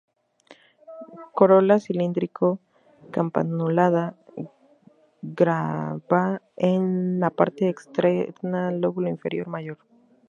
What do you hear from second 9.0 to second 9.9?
inferior mayor.